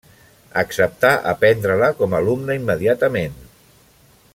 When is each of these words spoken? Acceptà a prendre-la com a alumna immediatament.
Acceptà 0.61 1.11
a 1.31 1.35
prendre-la 1.43 1.91
com 2.01 2.17
a 2.17 2.23
alumna 2.23 2.59
immediatament. 2.63 3.41